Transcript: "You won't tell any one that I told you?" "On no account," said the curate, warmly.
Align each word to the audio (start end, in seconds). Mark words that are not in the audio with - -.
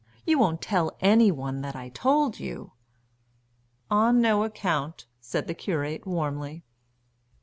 "You 0.25 0.39
won't 0.39 0.63
tell 0.63 0.97
any 0.99 1.29
one 1.31 1.61
that 1.61 1.75
I 1.75 1.89
told 1.89 2.39
you?" 2.39 2.71
"On 3.91 4.19
no 4.19 4.43
account," 4.43 5.05
said 5.19 5.45
the 5.45 5.53
curate, 5.53 6.07
warmly. 6.07 6.63